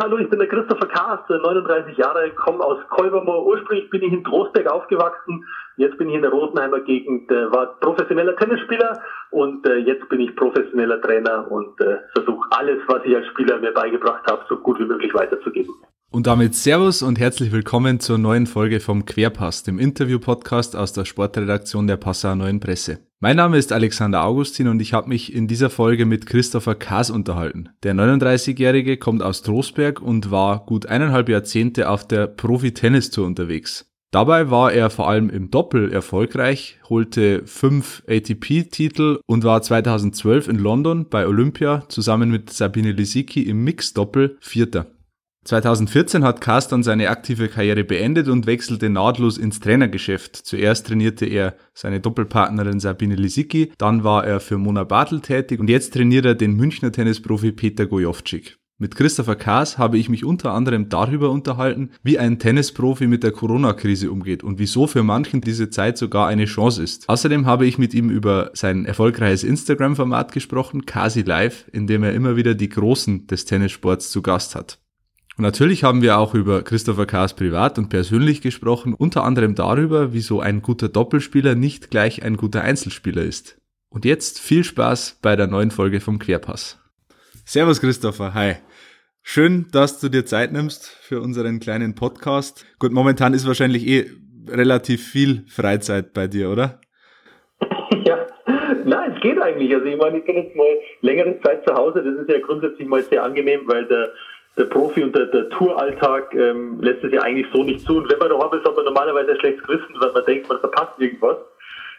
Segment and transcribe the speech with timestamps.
[0.00, 3.44] Hallo, ich bin der Christopher Kaas, 39 Jahre, komme aus Kolbermoor.
[3.44, 5.44] Ursprünglich bin ich in Trostberg aufgewachsen.
[5.76, 10.20] Jetzt bin ich in der Rosenheimer Gegend, äh, war professioneller Tennisspieler und äh, jetzt bin
[10.20, 14.58] ich professioneller Trainer und äh, versuche alles, was ich als Spieler mir beigebracht habe, so
[14.58, 15.74] gut wie möglich weiterzugeben.
[16.10, 21.04] Und damit Servus und herzlich willkommen zur neuen Folge vom Querpass, dem Interview-Podcast aus der
[21.04, 23.00] Sportredaktion der Passauer Neuen Presse.
[23.20, 27.10] Mein Name ist Alexander Augustin und ich habe mich in dieser Folge mit Christopher Kaas
[27.10, 27.68] unterhalten.
[27.82, 33.84] Der 39-Jährige kommt aus Trostberg und war gut eineinhalb Jahrzehnte auf der Profi-Tennis-Tour unterwegs.
[34.10, 40.58] Dabei war er vor allem im Doppel erfolgreich, holte fünf ATP-Titel und war 2012 in
[40.58, 44.86] London bei Olympia zusammen mit Sabine Lisicki im Mix-Doppel Vierter.
[45.48, 50.36] 2014 hat Carsten seine aktive Karriere beendet und wechselte nahtlos ins Trainergeschäft.
[50.36, 55.70] Zuerst trainierte er seine Doppelpartnerin Sabine Lisicki, dann war er für Mona Bartel tätig und
[55.70, 58.58] jetzt trainiert er den Münchner Tennisprofi Peter Gojovcik.
[58.80, 63.32] Mit Christopher Kaas habe ich mich unter anderem darüber unterhalten, wie ein Tennisprofi mit der
[63.32, 67.08] Corona-Krise umgeht und wieso für manchen diese Zeit sogar eine Chance ist.
[67.08, 72.12] Außerdem habe ich mit ihm über sein erfolgreiches Instagram-Format gesprochen, Kasi Live, in dem er
[72.12, 74.78] immer wieder die Großen des Tennissports zu Gast hat.
[75.38, 80.12] Und natürlich haben wir auch über Christopher Kaas privat und persönlich gesprochen, unter anderem darüber,
[80.12, 83.56] wieso ein guter Doppelspieler nicht gleich ein guter Einzelspieler ist.
[83.88, 86.82] Und jetzt viel Spaß bei der neuen Folge vom Querpass.
[87.44, 88.54] Servus Christopher, hi.
[89.22, 92.66] Schön, dass du dir Zeit nimmst für unseren kleinen Podcast.
[92.80, 94.10] Gut, momentan ist wahrscheinlich eh
[94.48, 96.80] relativ viel Freizeit bei dir, oder?
[98.04, 98.26] Ja,
[98.84, 99.72] nein, es geht eigentlich.
[99.72, 100.66] Also ich meine, ich bin jetzt mal
[101.02, 102.02] längere Zeit zu Hause.
[102.02, 104.10] Das ist ja grundsätzlich mal sehr angenehm, weil der
[104.56, 107.98] der Profi- und der, der Touralltag ähm, lässt es ja eigentlich so nicht zu.
[107.98, 110.60] Und wenn man daheim ist, hat man normalerweise ein schlechtes Gewissen, weil man denkt, man
[110.60, 111.36] verpasst irgendwas.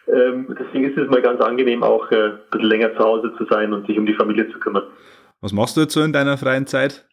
[0.08, 3.44] Ähm, deswegen ist es mal ganz angenehm, auch äh, ein bisschen länger zu Hause zu
[3.46, 4.84] sein und sich um die Familie zu kümmern.
[5.40, 7.06] Was machst du jetzt so in deiner freien Zeit?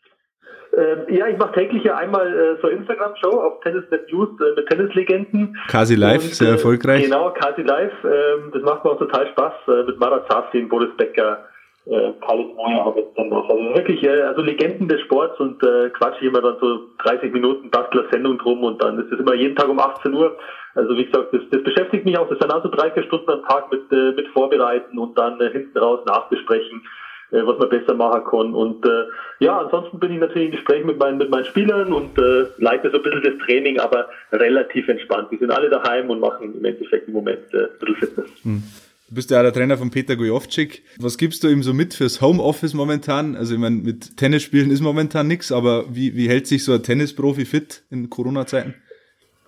[0.78, 4.68] Ähm, ja, ich mache täglich ja einmal äh, so Instagram-Show auf Tennisnet News äh, mit
[4.68, 5.58] Tennislegenden.
[5.68, 7.04] Kasi Live, und, sehr erfolgreich.
[7.04, 7.94] Genau, Kasi Live.
[8.04, 11.46] Ähm, das macht mir auch total Spaß äh, mit Marat Safin, Boris Becker,
[11.90, 12.14] äh,
[12.56, 13.50] Moya habe ich dann noch.
[13.50, 17.70] Also wirklich, äh, also Legenden des Sports und äh, quatsche immer dann so 30 Minuten
[17.70, 20.38] Bastler Sendung drum und dann ist es immer jeden Tag um 18 Uhr.
[20.76, 22.30] Also wie gesagt, das, das beschäftigt mich auch.
[22.30, 25.50] Das sind also drei, vier Stunden am Tag mit, äh, mit Vorbereiten und dann äh,
[25.50, 26.84] hinten raus nachbesprechen,
[27.32, 28.54] äh, was man besser machen kann.
[28.54, 29.06] Und äh,
[29.40, 32.92] ja, ansonsten bin ich natürlich in Gespräch mit meinen, mit meinen Spielern und äh, leite
[32.92, 35.30] so ein bisschen das Training, aber relativ entspannt.
[35.32, 38.30] Die sind alle daheim und machen im Endeffekt im Moment äh, ein bisschen Fitness.
[38.44, 38.64] Hm.
[39.10, 40.84] Du bist ja der Trainer von Peter Gojovcik.
[41.00, 43.38] Was gibst du ihm so mit fürs Homeoffice momentan?
[43.38, 46.84] Also ich meine, mit Tennisspielen ist momentan nichts, aber wie, wie hält sich so ein
[46.84, 48.76] Tennisprofi fit in Corona-Zeiten?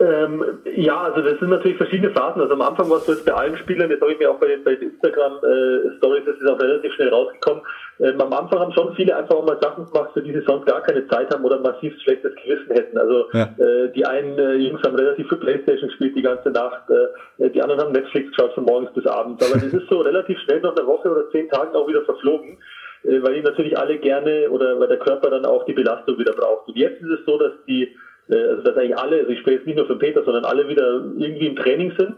[0.01, 2.41] Ähm, ja, also das sind natürlich verschiedene Phasen.
[2.41, 4.39] Also am Anfang war es so jetzt bei allen Spielern, das habe ich mir auch
[4.39, 7.61] bei den, bei den Instagram-Stories, äh, das ist auch relativ schnell rausgekommen.
[7.99, 10.65] Ähm, am Anfang haben schon viele einfach auch mal Sachen gemacht, für die sie sonst
[10.67, 12.97] gar keine Zeit haben oder massiv schlechtes Gewissen hätten.
[12.97, 13.53] Also ja.
[13.57, 17.61] äh, die einen äh, Jungs haben relativ viel Playstation gespielt die ganze Nacht, äh, die
[17.61, 19.45] anderen haben Netflix geschaut von morgens bis abends.
[19.45, 22.57] Aber das ist so relativ schnell nach einer Woche oder zehn Tagen auch wieder verflogen
[23.03, 26.33] äh, weil die natürlich alle gerne oder weil der Körper dann auch die Belastung wieder
[26.33, 26.69] braucht.
[26.69, 27.95] Und jetzt ist es so, dass die
[28.29, 31.03] also dass eigentlich alle, also ich spreche jetzt nicht nur für Peter, sondern alle wieder
[31.17, 32.15] irgendwie im Training sind.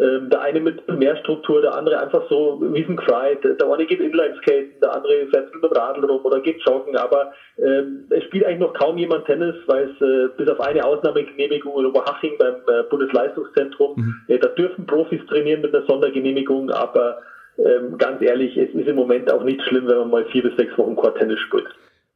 [0.00, 3.36] Ähm, der eine mit mehr Struktur, der andere einfach so wie ein Cry.
[3.42, 7.32] Der eine geht Inline-Skaten, der andere fährt mit dem Radl rum oder geht joggen, aber
[7.58, 11.78] ähm, es spielt eigentlich noch kaum jemand Tennis, weil es äh, bis auf eine Ausnahmegenehmigung
[11.78, 14.14] in Oberhaching beim äh, Bundesleistungszentrum, mhm.
[14.28, 17.18] äh, da dürfen Profis trainieren mit einer Sondergenehmigung, aber
[17.58, 20.56] ähm, ganz ehrlich, es ist im Moment auch nicht schlimm, wenn man mal vier bis
[20.56, 21.68] sechs Wochen Quad Tennis spielt.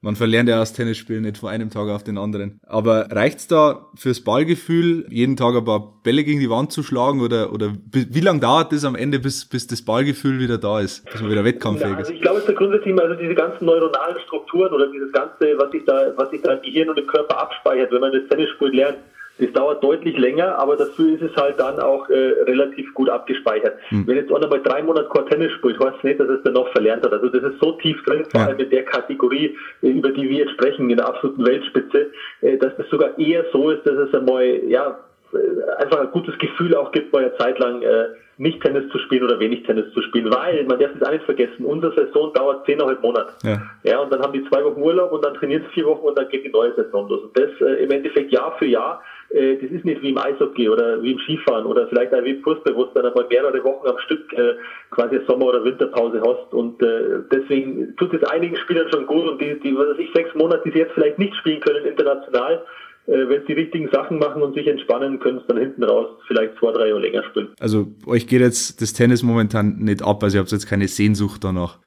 [0.07, 2.61] Man verlernt ja das Tennisspielen nicht von einem Tag auf den anderen.
[2.65, 7.21] Aber reicht's da fürs Ballgefühl, jeden Tag ein paar Bälle gegen die Wand zu schlagen
[7.21, 11.11] oder, oder wie lange dauert das am Ende, bis, bis das Ballgefühl wieder da ist,
[11.11, 11.99] bis man wieder wettkampffähig ist?
[11.99, 15.59] Also ich glaube, es ist der Grundsatz also diese ganzen neuronalen Strukturen oder dieses ganze,
[15.59, 18.29] was sich da, was sich da im Gehirn und im Körper abspeichert, wenn man das
[18.29, 18.99] Tennisspiel lernt,
[19.39, 22.15] das dauert deutlich länger, aber dafür ist es halt dann auch äh,
[22.45, 23.79] relativ gut abgespeichert.
[23.89, 24.07] Hm.
[24.07, 26.69] Wenn jetzt einer mal drei Monate kein Tennis spielt, heißt nicht, dass es dann noch
[26.73, 27.13] verlernt hat.
[27.13, 30.39] Also das ist so tief drin, vor allem in der Kategorie, äh, über die wir
[30.39, 34.15] jetzt sprechen, in der absoluten Weltspitze, äh, dass es sogar eher so ist, dass es
[34.15, 34.99] einmal, ja,
[35.33, 38.07] äh, einfach ein gutes Gefühl auch gibt, mal eine Zeit lang äh,
[38.39, 41.25] nicht Tennis zu spielen oder wenig Tennis zu spielen, weil man darf es auch nicht
[41.25, 43.33] vergessen, unsere Saison dauert zehneinhalb Monate.
[43.43, 43.63] Ja.
[43.83, 46.19] ja, und dann haben die zwei Wochen Urlaub und dann trainieren sie vier Wochen und
[46.19, 47.23] dann geht die neue Saison los.
[47.23, 50.69] Und das äh, im Endeffekt Jahr für Jahr äh, das ist nicht wie im Eishockey
[50.69, 53.63] oder wie im Skifahren oder vielleicht auch wie im Fußball, wo du dann einmal mehrere
[53.65, 54.55] Wochen am Stück äh,
[54.91, 56.53] quasi Sommer- oder Winterpause hast.
[56.53, 60.13] Und äh, deswegen tut es einigen Spielern schon gut und die, die was weiß ich,
[60.15, 62.65] sechs Monate, die sie jetzt vielleicht nicht spielen können international,
[63.07, 66.19] äh, wenn sie die richtigen Sachen machen und sich entspannen, können sie dann hinten raus
[66.27, 67.49] vielleicht zwei, drei Jahre länger spielen.
[67.61, 71.43] Also euch geht jetzt das Tennis momentan nicht ab, also ihr habt jetzt keine Sehnsucht
[71.43, 71.79] danach.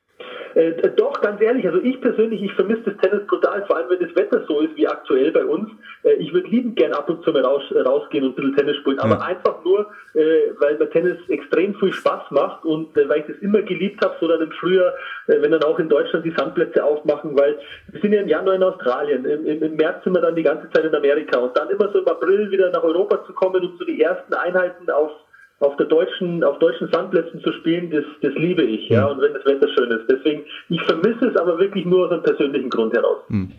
[0.55, 3.99] Äh, doch, ganz ehrlich, also ich persönlich, ich vermisse das Tennis brutal, vor allem wenn
[3.99, 5.69] das Wetter so ist wie aktuell bei uns.
[6.03, 8.55] Äh, ich würde liebend gern ab und zu mal raus, äh, rausgehen und ein bisschen
[8.55, 9.21] Tennis spielen, aber ja.
[9.21, 13.37] einfach nur, äh, weil mir Tennis extrem viel Spaß macht und äh, weil ich das
[13.37, 14.93] immer geliebt habe, so dann im Frühjahr,
[15.27, 17.59] äh, wenn dann auch in Deutschland die Sandplätze aufmachen, weil
[17.91, 20.43] wir sind ja im Januar in Australien, im, im, im März sind wir dann die
[20.43, 23.61] ganze Zeit in Amerika und dann immer so im April wieder nach Europa zu kommen
[23.63, 25.11] und so die ersten Einheiten auf
[25.59, 29.33] auf der deutschen, auf deutschen Sandplätzen zu spielen, das, das liebe ich, ja, und wenn
[29.33, 30.05] das Wetter schön ist.
[30.09, 33.23] Deswegen, ich vermisse es aber wirklich nur aus einem persönlichen Grund heraus.
[33.27, 33.51] Hm.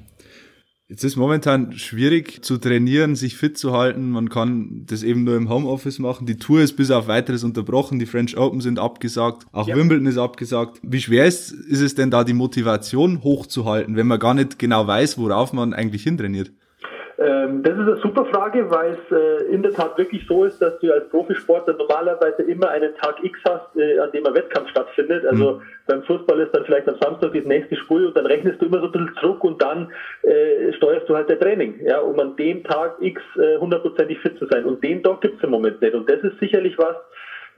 [0.91, 4.11] Jetzt ist momentan schwierig zu trainieren, sich fit zu halten.
[4.11, 6.27] Man kann das eben nur im Homeoffice machen.
[6.27, 8.01] Die Tour ist bis auf weiteres unterbrochen.
[8.01, 9.47] Die French Open sind abgesagt.
[9.53, 9.77] Auch ja.
[9.77, 10.81] Wimbledon ist abgesagt.
[10.83, 14.85] Wie schwer ist, ist es denn da, die Motivation hochzuhalten, wenn man gar nicht genau
[14.85, 16.51] weiß, worauf man eigentlich hintrainiert?
[17.21, 20.61] Ähm, das ist eine super Frage, weil es äh, in der Tat wirklich so ist,
[20.63, 24.71] dass du als Profisportler normalerweise immer einen Tag X hast, äh, an dem ein Wettkampf
[24.71, 25.27] stattfindet.
[25.27, 25.63] Also mhm.
[25.87, 28.79] beim Fußball ist dann vielleicht am Samstag das nächste Spiel und dann rechnest du immer
[28.79, 32.37] so ein bisschen zurück und dann äh, steuerst du halt der Training, ja, um an
[32.37, 34.65] dem Tag X äh, hundertprozentig fit zu sein.
[34.65, 35.95] Und den Tag gibt es im Moment nicht.
[35.95, 36.97] Und das ist sicherlich was,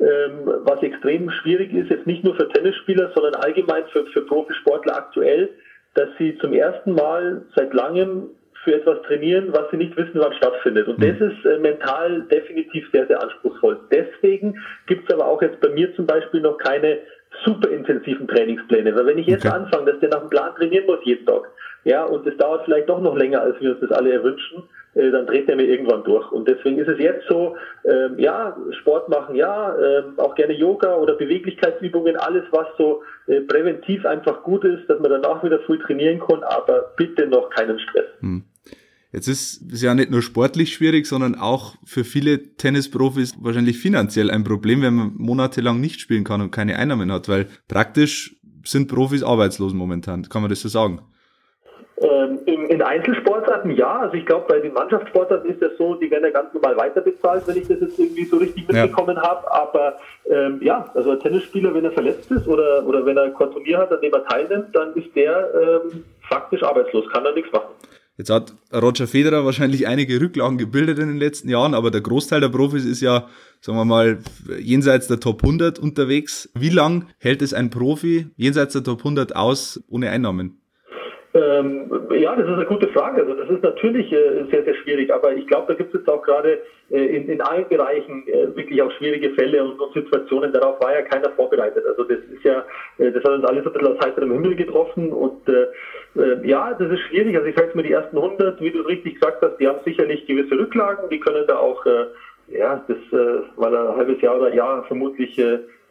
[0.01, 4.97] ähm, was extrem schwierig ist, jetzt nicht nur für Tennisspieler, sondern allgemein für, für Profisportler
[4.97, 5.51] aktuell,
[5.95, 8.31] dass sie zum ersten Mal seit langem
[8.65, 10.87] für etwas trainieren, was sie nicht wissen, wann stattfindet.
[10.87, 11.31] Und das mhm.
[11.31, 13.81] ist äh, mental definitiv sehr, sehr anspruchsvoll.
[13.91, 16.99] Deswegen gibt es aber auch jetzt bei mir zum Beispiel noch keine
[17.45, 18.95] super intensiven Trainingspläne.
[18.95, 19.57] Weil wenn ich jetzt okay.
[19.57, 21.49] anfange, dass der nach dem Plan trainieren muss jeden Tag,
[21.85, 24.63] ja, und es dauert vielleicht doch noch länger, als wir uns das alle erwünschen,
[24.95, 26.31] äh, dann dreht er mir irgendwann durch.
[26.31, 30.97] Und deswegen ist es jetzt so, ähm, ja, Sport machen, ja, ähm, auch gerne Yoga
[30.97, 35.79] oder Beweglichkeitsübungen, alles, was so äh, präventiv einfach gut ist, dass man danach wieder früh
[35.79, 38.07] trainieren kann, aber bitte noch keinen Stress.
[38.21, 38.45] Hm.
[39.13, 44.31] Jetzt ist es ja nicht nur sportlich schwierig, sondern auch für viele Tennisprofis wahrscheinlich finanziell
[44.31, 48.89] ein Problem, wenn man monatelang nicht spielen kann und keine Einnahmen hat, weil praktisch sind
[48.89, 50.29] Profis arbeitslos momentan.
[50.31, 51.03] Kann man das so sagen?
[52.01, 56.11] Ähm, in, in, Einzelsportarten ja, also ich glaube, bei den Mannschaftssportarten ist das so, die
[56.11, 59.23] werden ja ganz normal weiterbezahlt, wenn ich das jetzt irgendwie so richtig mitbekommen ja.
[59.23, 59.53] habe.
[59.53, 59.99] Aber
[60.29, 63.79] ähm, ja, also ein Tennisspieler, wenn er verletzt ist oder, oder wenn er ein Turnier
[63.79, 67.69] hat, an dem er teilnimmt, dann ist der ähm, faktisch arbeitslos, kann er nichts machen.
[68.19, 72.41] Jetzt hat Roger Federer wahrscheinlich einige Rücklagen gebildet in den letzten Jahren, aber der Großteil
[72.41, 73.29] der Profis ist ja,
[73.61, 74.19] sagen wir mal,
[74.59, 76.51] jenseits der Top 100 unterwegs.
[76.55, 80.63] Wie lang hält es ein Profi jenseits der Top 100 aus ohne Einnahmen?
[81.35, 83.23] Ähm, ja, das ist eine gute Frage.
[83.23, 86.11] Also das ist natürlich äh, sehr, sehr schwierig, aber ich glaube, da gibt es jetzt
[86.11, 86.61] auch gerade
[86.91, 90.53] äh, in, in allen Bereichen äh, wirklich auch schwierige Fälle und, und, Situationen.
[90.53, 91.87] Darauf war ja keiner vorbereitet.
[91.87, 92.63] Also das ist ja,
[92.99, 95.49] äh, das hat uns alles ein bisschen aus heiterem Himmel getroffen und
[96.17, 97.37] äh, äh, ja, das ist schwierig.
[97.37, 100.27] Also ich sage mal, die ersten 100, wie du richtig gesagt hast, die haben sicherlich
[100.27, 101.09] gewisse Rücklagen.
[101.11, 101.85] Die können da auch,
[102.49, 102.99] ja, das
[103.57, 105.41] weil ein halbes Jahr oder Jahr vermutlich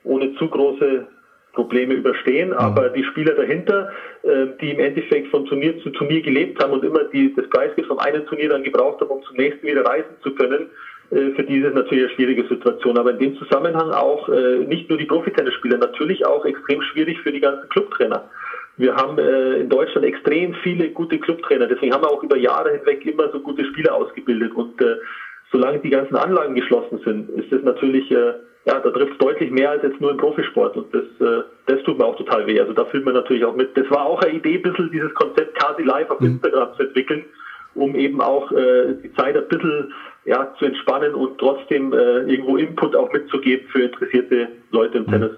[0.03, 1.07] ohne zu große
[1.53, 2.56] Probleme überstehen, mhm.
[2.56, 3.91] aber die Spieler dahinter,
[4.23, 7.88] äh, die im Endeffekt von Turnier zu Turnier gelebt haben und immer die, das Preisgeld
[7.88, 10.69] vom einen Turnier dann gebraucht haben, um zum nächsten wieder reisen zu können,
[11.12, 12.97] äh, für die ist es natürlich eine schwierige Situation.
[12.97, 17.31] Aber in dem Zusammenhang auch äh, nicht nur die Profitennisspieler, natürlich auch extrem schwierig für
[17.31, 18.29] die ganzen Clubtrainer.
[18.77, 22.71] Wir haben äh, in Deutschland extrem viele gute Clubtrainer, deswegen haben wir auch über Jahre
[22.71, 24.95] hinweg immer so gute Spieler ausgebildet und äh,
[25.51, 28.33] solange die ganzen Anlagen geschlossen sind, ist es natürlich äh,
[28.65, 31.81] ja, da trifft es deutlich mehr als jetzt nur im Profisport und das, äh, das
[31.83, 32.59] tut mir auch total weh.
[32.59, 33.75] Also da fühlt man natürlich auch mit.
[33.75, 36.33] Das war auch eine Idee, ein bisschen dieses Konzept Kasi Live auf mhm.
[36.33, 37.25] Instagram zu entwickeln,
[37.73, 39.92] um eben auch äh, die Zeit ein bisschen
[40.25, 45.11] ja, zu entspannen und trotzdem äh, irgendwo Input auch mitzugeben für interessierte Leute im mhm.
[45.11, 45.31] Tennis.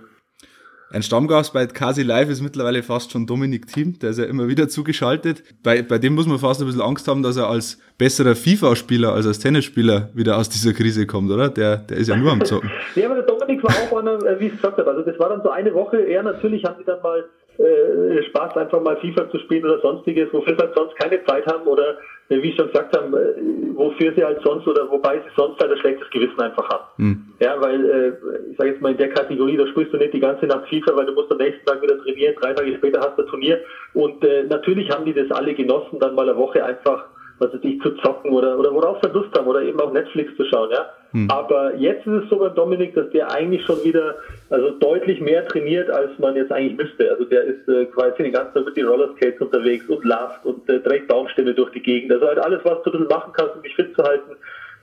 [0.93, 4.47] Ein Stammgast bei Kasi Live ist mittlerweile fast schon Dominik Thiem, der ist ja immer
[4.47, 5.41] wieder zugeschaltet.
[5.63, 9.12] Bei, bei dem muss man fast ein bisschen Angst haben, dass er als besserer FIFA-Spieler
[9.12, 11.50] als als Tennisspieler wieder aus dieser Krise kommt, oder?
[11.50, 12.69] Der, der ist ja nur am Zocken.
[12.95, 15.29] ja, aber der Dominik war auch einer, äh, wie ich gesagt habe, also das war
[15.29, 17.25] dann so eine Woche, er natürlich haben sie dann mal
[17.57, 21.45] äh, Spaß, einfach mal FIFA zu spielen oder sonstiges, wofür sie halt sonst keine Zeit
[21.48, 21.98] haben oder
[22.29, 25.60] äh, wie ich schon gesagt habe, äh, wofür sie halt sonst oder wobei sie sonst
[25.60, 26.83] halt ein schlechtes Gewissen einfach haben.
[26.98, 27.25] Mhm.
[27.39, 30.19] Ja, weil äh, ich sage jetzt mal in der Kategorie, da spielst du nicht die
[30.19, 33.17] ganze Nacht FIFA, weil du musst am nächsten Tag wieder trainieren, drei Tage später hast
[33.17, 33.60] du ein Turnier
[33.93, 37.05] und äh, natürlich haben die das alle genossen, dann mal eine Woche einfach
[37.39, 40.36] was weiß ich, zu zocken oder, oder worauf sie Lust haben oder eben auch Netflix
[40.36, 40.86] zu schauen, ja.
[41.13, 41.29] Hm.
[41.29, 44.15] Aber jetzt ist es so beim Dominik, dass der eigentlich schon wieder,
[44.50, 47.10] also deutlich mehr trainiert, als man jetzt eigentlich müsste.
[47.12, 50.67] Also der ist äh, quasi den ganzen Tag mit den Rollerskates unterwegs und lacht und
[50.70, 52.12] äh, trägt Baumstämme durch die Gegend.
[52.12, 54.32] Also halt alles, was du ein bisschen machen kannst, um dich fit zu halten.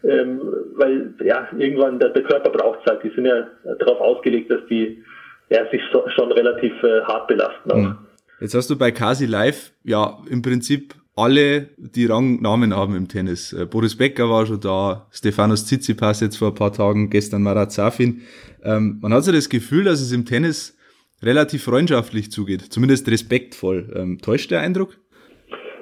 [0.02, 0.40] Ähm,
[0.76, 3.02] weil, ja, irgendwann, der, der Körper braucht Zeit.
[3.02, 5.02] Die sind ja darauf ausgelegt, dass die
[5.50, 7.76] ja, sich so, schon relativ äh, hart belasten auch.
[7.76, 7.98] Hm.
[8.40, 13.52] Jetzt hast du bei Kasi Live ja im Prinzip alle, die Rangnamen haben im Tennis.
[13.52, 17.72] Äh, Boris Becker war schon da, Stefanos Tsitsipas jetzt vor ein paar Tagen, gestern Marat
[17.72, 18.22] Safin.
[18.62, 20.76] Ähm, man hat so das Gefühl, dass es im Tennis
[21.22, 23.92] relativ freundschaftlich zugeht, zumindest respektvoll.
[23.94, 24.96] Ähm, täuscht der Eindruck?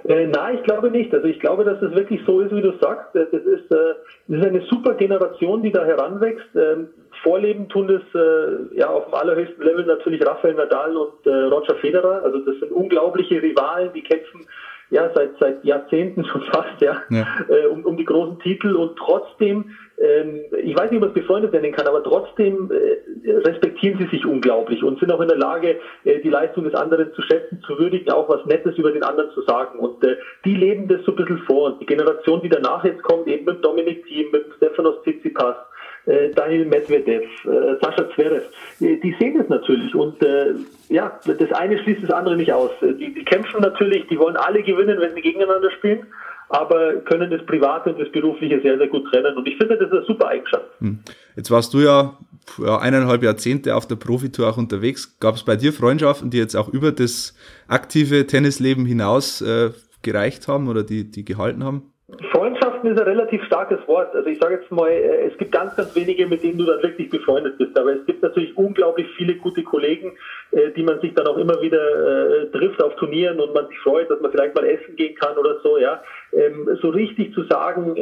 [0.08, 1.12] Äh, nein, ich glaube nicht.
[1.12, 3.14] Also ich glaube, dass es wirklich so ist, wie du sagst.
[3.14, 3.94] Das ist, äh,
[4.28, 6.48] das ist eine super Generation, die da heranwächst.
[6.56, 6.88] Ähm,
[7.22, 11.74] vorleben tun das äh, ja auf dem allerhöchsten Level natürlich Rafael Nadal und äh, Roger
[11.76, 12.22] Federer.
[12.24, 14.46] Also das sind unglaubliche Rivalen, die kämpfen
[14.90, 17.26] ja seit seit Jahrzehnten schon fast ja, ja.
[17.48, 21.14] Äh, um, um die großen Titel und trotzdem ähm, ich weiß nicht, ob man es
[21.14, 25.36] befreundet nennen kann, aber trotzdem äh, respektieren sie sich unglaublich und sind auch in der
[25.36, 29.02] Lage, äh, die Leistung des anderen zu schätzen, zu würdigen, auch was Nettes über den
[29.02, 29.78] anderen zu sagen.
[29.80, 31.72] Und äh, die leben das so ein bisschen vor.
[31.72, 35.56] Und die Generation, die danach jetzt kommt, eben mit Dominik Thiem, mit Stefanos Tsitsipas,
[36.08, 38.44] äh, Daniel Medvedev, äh, Sascha Zverev,
[38.80, 40.54] äh, die sehen es natürlich und äh,
[40.88, 42.70] ja, das eine schließt das andere nicht aus.
[42.80, 46.06] Die, die kämpfen natürlich, die wollen alle gewinnen, wenn sie gegeneinander spielen,
[46.48, 49.88] aber können das Private und das Berufliche sehr, sehr gut trennen und ich finde, das
[49.88, 50.64] ist eine super Eigenschaft.
[50.80, 51.00] Hm.
[51.36, 52.16] Jetzt warst du ja,
[52.58, 55.18] ja eineinhalb Jahrzehnte auf der Profitour auch unterwegs.
[55.20, 57.36] Gab es bei dir Freundschaften, die jetzt auch über das
[57.68, 59.70] aktive Tennisleben hinaus äh,
[60.02, 61.92] gereicht haben oder die, die gehalten haben?
[62.32, 64.14] Freundschaften ist ein relativ starkes Wort.
[64.14, 66.82] Also ich sage jetzt mal, äh, es gibt ganz, ganz wenige, mit denen du dann
[66.82, 67.76] wirklich befreundet bist.
[67.78, 70.12] Aber es gibt natürlich unglaublich viele gute Kollegen,
[70.52, 73.78] äh, die man sich dann auch immer wieder äh, trifft auf Turnieren und man sich
[73.78, 75.78] freut, dass man vielleicht mal essen gehen kann oder so.
[75.78, 77.96] Ja, ähm, so richtig zu sagen,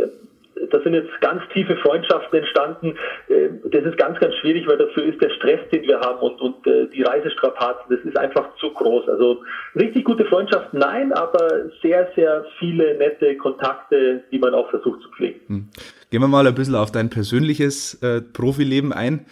[0.70, 2.94] da sind jetzt ganz tiefe Freundschaften entstanden.
[3.28, 6.40] Äh, das ist ganz, ganz schwierig, weil dafür ist der Stress, den wir haben und,
[6.40, 9.08] und äh, die Reisestrapazen, das ist einfach zu groß.
[9.08, 9.42] Also
[9.74, 15.10] richtig gute Freundschaften, nein, aber sehr, sehr viele nette Kontakte, die man auch versucht zu
[15.10, 15.40] pflegen.
[15.46, 15.68] Hm.
[16.10, 19.26] Gehen wir mal ein bisschen auf dein persönliches äh, Profileben ein.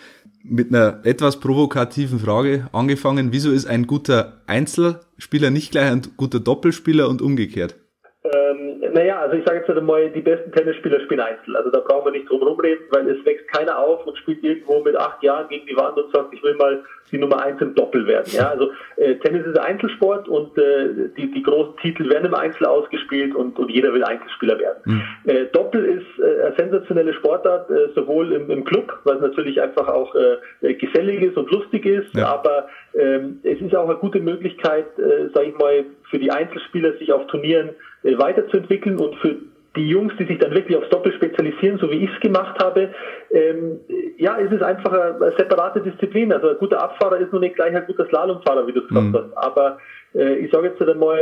[0.46, 3.32] Mit einer etwas provokativen Frage angefangen.
[3.32, 7.76] Wieso ist ein guter Einzelspieler nicht gleich ein guter Doppelspieler und umgekehrt?
[8.24, 11.56] Ähm, naja, also ich sage jetzt einmal, die besten Tennisspieler spielen Einzel.
[11.56, 14.80] Also da brauchen wir nicht drum rumreden, weil es wächst keiner auf und spielt irgendwo
[14.80, 17.74] mit acht Jahren gegen die Wand und sagt, ich will mal die Nummer eins im
[17.74, 18.30] Doppel werden.
[18.32, 22.66] Ja, also äh, Tennis ist Einzelsport und äh, die, die großen Titel werden im Einzel
[22.66, 24.82] ausgespielt und, und jeder will Einzelspieler werden.
[24.84, 25.02] Mhm.
[25.24, 29.60] Äh, Doppel ist äh, eine sensationelle Sportart, äh, sowohl im, im Club, weil es natürlich
[29.60, 32.26] einfach auch äh, gesellig ist und lustig ist, ja.
[32.26, 36.92] aber ähm, es ist auch eine gute Möglichkeit, äh, sage ich mal, für die Einzelspieler
[36.98, 37.70] sich auf Turnieren
[38.04, 39.36] weiterzuentwickeln und für
[39.76, 42.94] die Jungs, die sich dann wirklich aufs Doppel spezialisieren, so wie ich es gemacht habe,
[43.32, 43.80] ähm,
[44.18, 46.32] ja, es ist einfach eine, separate Disziplin.
[46.32, 49.08] Also ein guter Abfahrer ist nur nicht gleich ein guter Slalomfahrer, wie du es gesagt
[49.08, 49.14] mhm.
[49.14, 49.36] hast.
[49.36, 49.78] Aber
[50.14, 51.18] äh, ich sage jetzt einmal,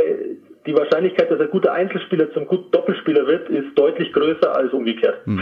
[0.65, 5.25] die Wahrscheinlichkeit, dass ein guter Einzelspieler zum guten Doppelspieler wird, ist deutlich größer als umgekehrt.
[5.25, 5.41] Mhm.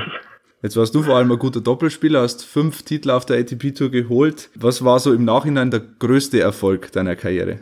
[0.63, 3.89] Jetzt warst du vor allem ein guter Doppelspieler, hast fünf Titel auf der ATP Tour
[3.89, 4.51] geholt.
[4.55, 7.57] Was war so im Nachhinein der größte Erfolg deiner Karriere?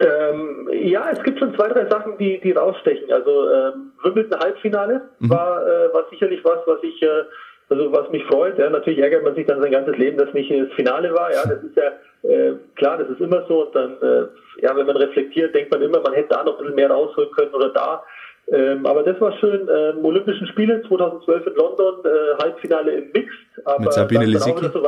[0.00, 0.53] Ähm,
[0.90, 3.10] ja, es gibt schon zwei, drei Sachen, die, die rausstechen.
[3.12, 5.30] Also ähm, Wimbledon Halbfinale mhm.
[5.30, 7.24] war, äh, war sicherlich was, was ich, äh,
[7.68, 8.58] also was mich freut.
[8.58, 11.32] Ja, natürlich ärgert man sich dann sein ganzes Leben, dass nicht das Finale war.
[11.32, 13.64] Ja, das ist ja äh, klar, das ist immer so.
[13.64, 14.26] Und dann, äh,
[14.62, 17.30] ja, wenn man reflektiert, denkt man immer, man hätte da noch ein bisschen mehr rausholen
[17.32, 18.02] können oder da.
[18.48, 19.68] Ähm, aber das war schön.
[19.74, 23.38] Ähm, Olympischen Spiele 2012 in London, äh, Halbfinale im Mixed.
[23.64, 24.66] Aber mit Sabine Lisicki.
[24.70, 24.82] So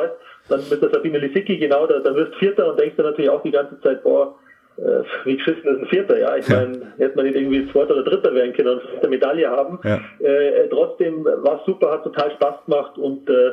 [0.49, 3.43] dann mit der Sabine Lisicki, genau, da, da wirst Vierter und denkst du natürlich auch
[3.43, 4.37] die ganze Zeit, boah,
[5.25, 6.37] wie geschissen ist ein Vierter, ja.
[6.37, 9.79] Ich meine, hätte man nicht irgendwie Zweiter oder Dritter werden können und eine Medaille haben.
[9.85, 10.01] Ja.
[10.21, 13.53] Äh, trotzdem war es super, hat total Spaß gemacht und äh,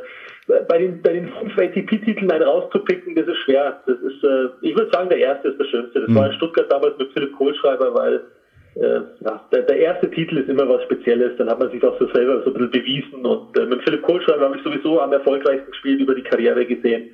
[0.68, 3.82] bei den, bei den fünf ATP-Titeln einen rauszupicken, das ist schwer.
[3.86, 6.01] Das ist, äh, ich würde sagen, der erste ist der schönste.
[6.01, 6.15] Das mhm.
[6.15, 8.22] war in Stuttgart damals mit Philipp Kohlschreiber, weil
[8.75, 11.98] äh, ja, der, der, erste Titel ist immer was Spezielles, dann hat man sich auch
[12.00, 15.13] so selber so ein bisschen bewiesen und äh, mit Philipp Kohlschreiber habe ich sowieso am
[15.13, 17.12] erfolgreichsten gespielt über die Karriere gesehen.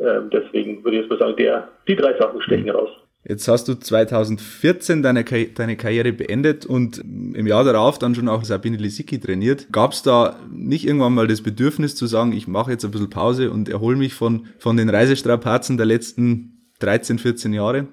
[0.00, 2.70] Ähm, deswegen würde ich jetzt mal sagen, der, die drei Sachen stechen mhm.
[2.70, 2.90] raus.
[3.24, 8.42] Jetzt hast du 2014 deine, deine Karriere beendet und im Jahr darauf dann schon auch
[8.42, 9.68] Sabine Lisicki trainiert.
[9.70, 13.10] Gab es da nicht irgendwann mal das Bedürfnis zu sagen, ich mache jetzt ein bisschen
[13.10, 17.86] Pause und erhole mich von, von den Reisestrapazen der letzten 13, 14 Jahre?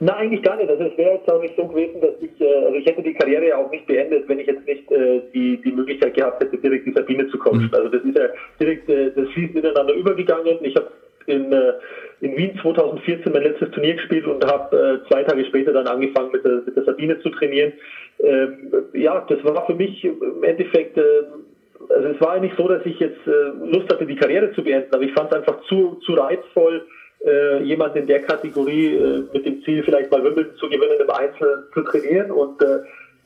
[0.00, 0.68] Na, eigentlich gar nicht.
[0.68, 3.14] Also es wäre jetzt auch nicht so gewesen, dass ich, äh, also ich hätte die
[3.14, 6.58] Karriere ja auch nicht beendet, wenn ich jetzt nicht äh, die, die Möglichkeit gehabt hätte,
[6.58, 7.68] direkt die Sabine zu coachen.
[7.68, 7.70] Mhm.
[7.72, 8.26] Also das ist ja
[8.60, 10.58] direkt, äh, das fließt ineinander übergegangen.
[10.62, 10.90] Ich habe
[11.26, 11.72] in, äh,
[12.20, 16.32] in Wien 2014 mein letztes Turnier gespielt und habe äh, zwei Tage später dann angefangen
[16.32, 17.72] mit der, mit der Sabine zu trainieren.
[18.20, 21.02] Ähm, ja, das war für mich im Endeffekt, äh,
[21.90, 24.94] also es war eigentlich so, dass ich jetzt äh, Lust hatte, die Karriere zu beenden,
[24.94, 26.86] aber ich fand es einfach zu, zu reizvoll,
[27.24, 31.10] äh, jemand in der Kategorie äh, mit dem Ziel, vielleicht mal Wimbledon zu gewinnen, im
[31.10, 32.30] Einzel zu trainieren.
[32.30, 32.78] Und äh,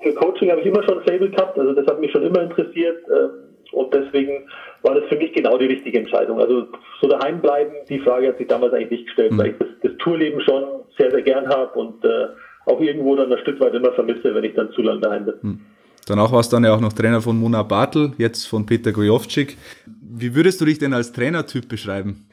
[0.03, 2.43] für Coaching habe ich immer schon ein Fable gehabt, also das hat mich schon immer
[2.43, 2.99] interessiert.
[3.09, 4.49] Äh, und deswegen
[4.83, 6.41] war das für mich genau die richtige Entscheidung.
[6.41, 6.67] Also
[7.00, 9.39] so daheim bleiben, die Frage hat sich damals eigentlich nicht gestellt, mhm.
[9.39, 10.65] weil ich das, das, Tourleben schon
[10.99, 12.29] sehr, sehr gern habe und äh,
[12.67, 15.35] auch irgendwo dann ein Stück weit immer vermisse, wenn ich dann zu lange daheim bin.
[15.43, 15.61] Mhm.
[16.07, 19.57] Danach warst du dann ja auch noch Trainer von Mona Bartel, jetzt von Peter Gojovcik.
[19.87, 22.27] Wie würdest du dich denn als Trainertyp beschreiben?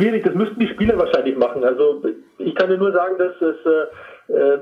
[0.00, 1.64] schwierig, das müssten die Spieler wahrscheinlich machen.
[1.64, 2.02] Also
[2.38, 4.58] ich kann dir nur sagen, dass es, äh, äh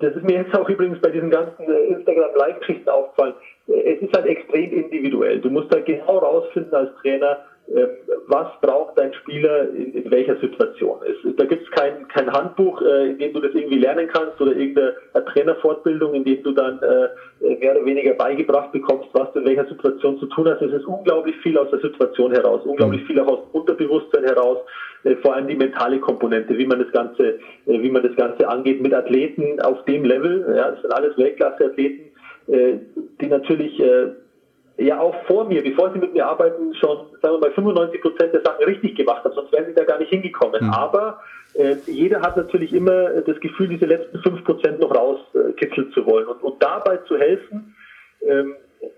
[0.00, 3.34] das ist mir jetzt auch übrigens bei diesen ganzen Instagram-Live-Geschichten aufgefallen,
[3.66, 5.40] es ist halt extrem individuell.
[5.40, 7.38] Du musst da genau rausfinden als Trainer,
[7.68, 7.88] ähm,
[8.26, 10.98] was braucht dein Spieler in, in welcher Situation.
[11.06, 14.40] Es, da gibt es kein, kein Handbuch, äh, in dem du das irgendwie lernen kannst
[14.40, 14.94] oder irgendeine
[15.32, 19.66] Trainerfortbildung, in dem du dann äh, mehr oder weniger beigebracht bekommst, was du in welcher
[19.66, 20.60] Situation zu tun hast.
[20.60, 24.58] Es ist unglaublich viel aus der Situation heraus, unglaublich viel auch aus dem Unterbewusstsein heraus,
[25.04, 28.48] äh, vor allem die mentale Komponente, wie man das Ganze, äh, wie man das Ganze
[28.48, 30.54] angeht mit Athleten auf dem Level.
[30.56, 32.11] Ja, das sind alles Weltklasse-Athleten,
[32.48, 32.78] äh,
[33.20, 34.12] die natürlich äh,
[34.78, 38.34] ja auch vor mir, bevor sie mit mir arbeiten, schon, sagen wir mal, 95 Prozent
[38.34, 40.66] der Sachen richtig gemacht haben, sonst wären sie da gar nicht hingekommen.
[40.66, 40.72] Mhm.
[40.72, 41.20] Aber
[41.54, 46.06] äh, jeder hat natürlich immer das Gefühl, diese letzten 5 Prozent noch rauskitzeln äh, zu
[46.06, 46.26] wollen.
[46.26, 47.74] Und, und dabei zu helfen,
[48.26, 48.56] ähm,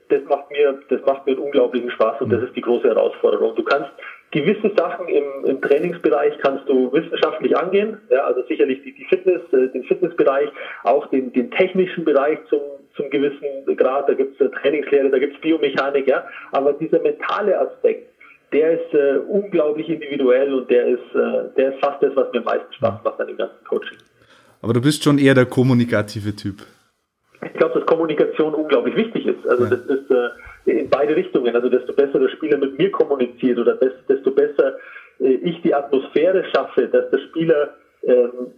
[0.08, 2.46] das macht mir, das macht mir einen unglaublichen Spaß und das mhm.
[2.46, 3.54] ist die große Herausforderung.
[3.54, 3.90] Du kannst
[4.34, 9.40] gewisse Sachen im, im Trainingsbereich kannst du wissenschaftlich angehen, ja, also sicherlich die, die Fitness,
[9.52, 10.50] äh, den Fitnessbereich,
[10.82, 12.60] auch den, den technischen Bereich zum,
[12.96, 17.58] zum gewissen Grad, da gibt es Trainingslehre, da gibt es Biomechanik, ja, aber dieser mentale
[17.58, 18.10] Aspekt,
[18.52, 22.40] der ist äh, unglaublich individuell und der ist, äh, der ist fast das, was mir
[22.40, 23.98] am meisten Spaß macht an dem ganzen Coaching.
[24.62, 26.62] Aber du bist schon eher der kommunikative Typ.
[27.44, 29.46] Ich glaube, dass Kommunikation unglaublich wichtig ist.
[29.46, 29.70] Also ja.
[29.70, 30.28] das ist äh,
[30.66, 31.54] in beide Richtungen.
[31.54, 34.76] Also desto besser der Spieler mit mir kommuniziert oder desto besser
[35.20, 38.52] äh, ich die Atmosphäre schaffe, dass der Spieler ähm,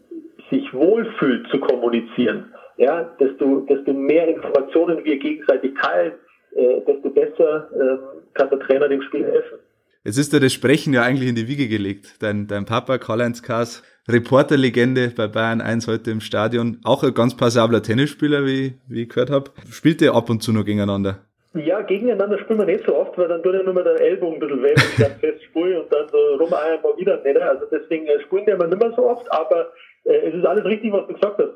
[0.51, 6.13] sich wohlfühlt zu kommunizieren, ja, desto, desto mehr Informationen wir gegenseitig teilen,
[6.55, 9.59] äh, desto besser äh, kann der Trainer dem Spieler helfen.
[10.05, 12.23] Jetzt ist dir das Sprechen ja eigentlich in die Wiege gelegt.
[12.23, 17.37] Dein, dein Papa, Karl-Heinz Kaas, Reporterlegende bei Bayern 1 heute im Stadion, auch ein ganz
[17.37, 19.51] passabler Tennisspieler, wie, wie ich gehört habe.
[19.69, 21.27] Spielt ihr ab und zu noch gegeneinander?
[21.65, 24.35] Ja, gegeneinander spielen wir nicht so oft, weil dann tut ja nur mal der Ellbogen
[24.35, 27.41] ein bisschen weh, wenn ich dann fest spiele und dann so rumeiern mal wieder nicht.
[27.41, 29.73] Also deswegen äh, spielen wir immer nicht mehr so oft, aber
[30.05, 31.53] äh, es ist alles richtig, was du gesagt hast.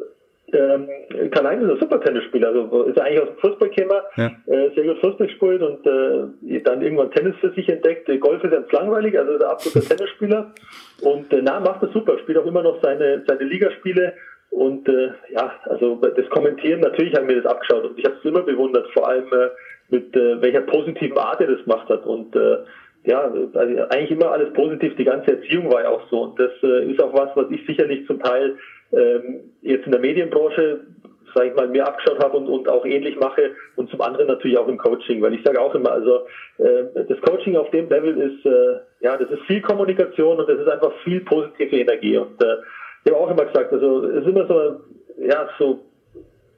[0.52, 0.88] Ähm,
[1.30, 4.26] Karl-Heinz ist ein super Tennisspieler, also ist eigentlich aus dem Fußball gekommen, ja.
[4.46, 8.08] äh, sehr gut Fußball gespielt und äh, dann irgendwann Tennis für sich entdeckt.
[8.20, 10.52] Golf ist ganz langweilig, also ist ein absoluter Tennisspieler
[11.02, 14.14] und äh, na, macht das super, spielt auch immer noch seine, seine Ligaspiele
[14.50, 18.24] und äh, ja, also das Kommentieren, natürlich haben wir das abgeschaut und ich habe es
[18.24, 19.50] immer bewundert, vor allem äh,
[19.90, 22.06] mit äh, welcher positiven Art er das gemacht hat.
[22.06, 22.58] Und äh,
[23.04, 23.50] ja, also
[23.88, 24.94] eigentlich immer alles positiv.
[24.96, 26.22] Die ganze Erziehung war ja auch so.
[26.22, 28.56] Und das äh, ist auch was, was ich sicherlich zum Teil
[28.92, 30.80] ähm, jetzt in der Medienbranche,
[31.34, 33.52] sage ich mal, mir abgeschaut habe und, und auch ähnlich mache.
[33.76, 36.26] Und zum anderen natürlich auch im Coaching, weil ich sage auch immer, also
[36.58, 40.58] äh, das Coaching auf dem Level ist, äh, ja, das ist viel Kommunikation und das
[40.58, 42.18] ist einfach viel positive Energie.
[42.18, 42.56] Und äh,
[43.04, 44.80] ich habe auch immer gesagt, also es ist immer so,
[45.24, 45.80] ja, so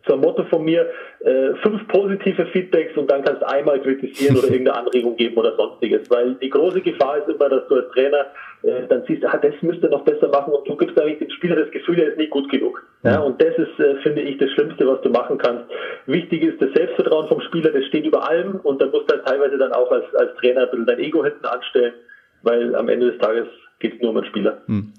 [0.06, 0.90] zum Motto von mir,
[1.24, 5.54] äh, fünf positive Feedbacks und dann kannst du einmal kritisieren oder irgendeine Anregung geben oder
[5.56, 6.10] sonstiges.
[6.10, 8.26] Weil die große Gefahr ist immer, dass du als Trainer
[8.62, 11.56] äh, dann siehst, ah, das müsste noch besser machen und du gibst eigentlich dem Spieler
[11.56, 12.84] das Gefühl, er ist nicht gut genug.
[13.04, 15.64] Ja, und das ist, äh, finde ich, das Schlimmste, was du machen kannst.
[16.06, 19.26] Wichtig ist das Selbstvertrauen vom Spieler, das steht über allem und dann musst du halt
[19.26, 21.94] teilweise dann auch als, als Trainer ein bisschen dein Ego hinten anstellen,
[22.42, 23.46] weil am Ende des Tages
[23.78, 24.62] geht es nur um den Spieler.
[24.66, 24.92] Hm.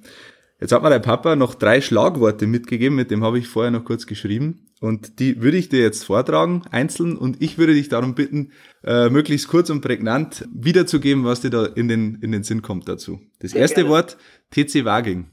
[0.64, 3.84] Jetzt hat mir der Papa noch drei Schlagworte mitgegeben, mit dem habe ich vorher noch
[3.84, 4.66] kurz geschrieben.
[4.80, 9.10] Und die würde ich dir jetzt vortragen, einzeln, und ich würde dich darum bitten, äh,
[9.10, 13.20] möglichst kurz und prägnant wiederzugeben, was dir da in den, in den Sinn kommt dazu.
[13.40, 13.90] Das erste.
[13.90, 14.16] Wort,
[14.52, 15.26] TC Waging.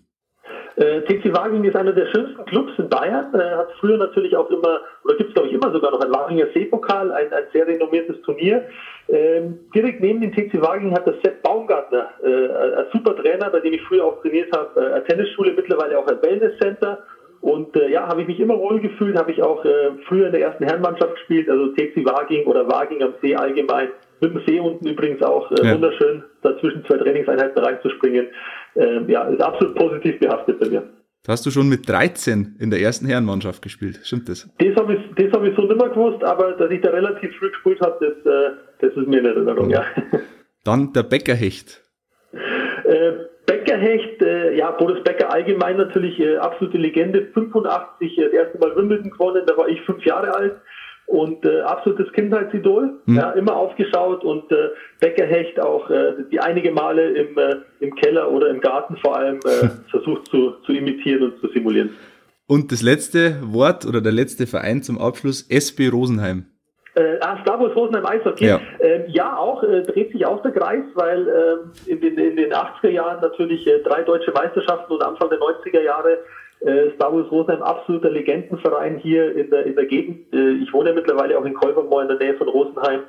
[0.77, 4.49] Äh, TC Waging ist einer der schönsten Clubs in Bayern, äh, hat früher natürlich auch
[4.51, 7.67] immer, oder gibt es glaube ich immer sogar noch ein Waginger Seepokal, ein, ein sehr
[7.67, 8.67] renommiertes Turnier.
[9.09, 13.61] Ähm, direkt neben dem TC Waging hat der Sepp Baumgartner, äh, ein super Trainer, bei
[13.61, 17.05] dem ich früher auch trainiert habe, äh, eine Tennisschule, mittlerweile auch ein Wellness Center
[17.41, 20.33] und äh, ja, habe ich mich immer wohl gefühlt, habe ich auch äh, früher in
[20.33, 23.89] der ersten Herrenmannschaft gespielt, also TC Waging oder Waging am See allgemein.
[24.21, 25.75] Mit dem See unten übrigens auch äh, ja.
[25.75, 28.29] wunderschön, dazwischen zwei Trainingseinheiten reinzuspringen.
[28.75, 30.83] Äh, ja, ist absolut positiv behaftet bei mir.
[31.23, 34.49] Da hast du schon mit 13 in der ersten Herrenmannschaft gespielt, stimmt das?
[34.59, 37.37] Das habe ich, das hab ich so nicht mehr gewusst, aber dass ich da relativ
[37.37, 39.85] früh gespielt habe, das, äh, das ist mir in Erinnerung, ja.
[40.65, 41.83] Dann der Bäckerhecht.
[42.85, 43.13] Äh,
[43.47, 47.27] Beckerhecht, äh, ja, Boris Becker allgemein natürlich äh, absolute Legende.
[47.35, 50.57] 85 äh, das erste Mal Wimbledon gewonnen, da war ich fünf Jahre alt
[51.11, 53.17] und äh, absolutes Kindheitsidol, mhm.
[53.17, 54.69] ja, immer aufgeschaut und äh,
[55.01, 59.41] Beckerhecht auch äh, die einige Male im, äh, im Keller oder im Garten vor allem
[59.41, 61.91] äh, versucht zu, zu imitieren und zu simulieren.
[62.47, 66.47] Und das letzte Wort oder der letzte Verein zum Abschluss, SB Rosenheim.
[66.95, 68.47] Äh, ah, Star Wars Rosenheim Eishockey.
[68.47, 72.37] Ja, äh, ja auch, äh, dreht sich auch der Kreis, weil äh, in, den, in
[72.37, 76.19] den 80er Jahren natürlich äh, drei deutsche Meisterschaften und Anfang der 90er Jahre
[76.61, 80.33] äh, Star Wars Rosenheim absoluter Legendenverein hier in der, in der Gegend.
[80.33, 83.01] Äh, ich wohne mittlerweile auch in Kolbermoor in der Nähe von Rosenheim.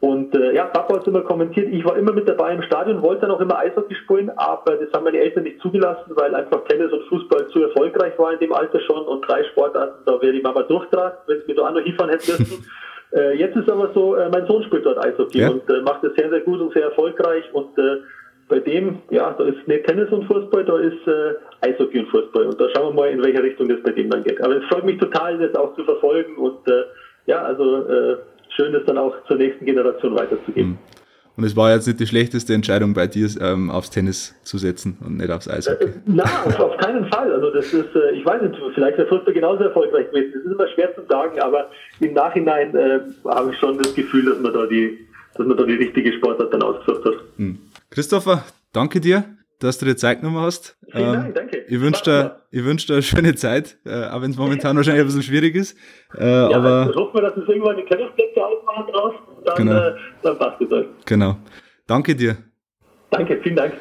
[0.00, 3.00] Und äh, ja, Papa hat es immer kommentiert, ich war immer mit dabei im Stadion,
[3.00, 6.64] wollte dann auch immer Eishockey spielen, aber das haben meine Eltern nicht zugelassen, weil einfach
[6.64, 10.34] Tennis und Fußball zu erfolgreich war in dem Alter schon und drei Sportarten, da wäre
[10.34, 12.66] die Mama durchtragen, wenn sie mir da auch noch hinfahren hätte müssen.
[13.16, 15.48] äh, jetzt ist aber so, äh, mein Sohn spielt dort Eishockey ja.
[15.48, 17.96] und äh, macht das sehr, sehr gut und sehr erfolgreich und äh,
[18.48, 22.46] bei dem, ja, da ist nicht Tennis und Fußball, da ist äh, Eishockey und Fußball.
[22.46, 24.40] Und da schauen wir mal, in welche Richtung das bei dem dann geht.
[24.40, 26.84] Aber es freut mich total, das auch zu verfolgen und äh,
[27.26, 28.16] ja, also äh,
[28.54, 30.70] schön, das dann auch zur nächsten Generation weiterzugeben.
[30.70, 30.78] Mhm.
[31.36, 34.96] Und es war jetzt nicht die schlechteste Entscheidung bei dir, ähm, aufs Tennis zu setzen
[35.04, 35.84] und nicht aufs Eishockey.
[35.84, 36.26] Äh, nein,
[36.58, 37.30] auf keinen Fall.
[37.30, 40.32] Also das ist, äh, ich weiß nicht, vielleicht wäre Fußball genauso erfolgreich gewesen.
[40.34, 44.24] Das ist immer schwer zu sagen, aber im Nachhinein äh, habe ich schon das Gefühl,
[44.24, 45.06] dass man da die,
[45.36, 47.14] dass man da die richtige Sportart dann ausgesucht hat.
[47.36, 47.58] Mhm.
[47.90, 49.24] Christopher, danke dir,
[49.60, 50.76] dass du dir Zeit genommen hast.
[50.90, 51.58] Vielen Dank, ähm, danke.
[51.68, 55.02] Ich wünsche dir, ich wünsch dir eine schöne Zeit, äh, auch wenn es momentan wahrscheinlich
[55.02, 55.76] ein bisschen schwierig ist.
[56.16, 59.78] Äh, ja, aber hoffen wir, dass es irgendwann die Tennisplätze ausmachen draus, dann, genau.
[59.78, 60.86] äh, dann passt es euch.
[61.04, 61.36] Genau.
[61.86, 62.36] Danke dir.
[63.10, 63.74] Danke, vielen Dank.